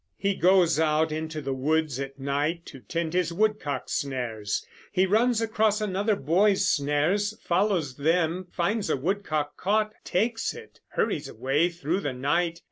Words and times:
He 0.17 0.33
goes 0.33 0.79
out 0.79 1.11
into 1.11 1.41
the 1.41 1.53
woods 1.53 1.99
at 1.99 2.17
night 2.17 2.65
to 2.65 2.79
tend 2.79 3.13
his 3.13 3.31
woodcock 3.31 3.83
snares; 3.87 4.65
he 4.91 5.05
runs 5.05 5.41
across 5.43 5.79
another 5.79 6.15
boy's 6.15 6.67
snares, 6.67 7.37
follows 7.39 7.97
them, 7.97 8.47
finds 8.51 8.89
a 8.89 8.97
woodcock 8.97 9.55
caught, 9.57 9.93
takes 10.03 10.55
it, 10.55 10.79
hurries 10.93 11.29
away 11.29 11.69
through 11.69 11.99
the 11.99 12.13
night. 12.13 12.59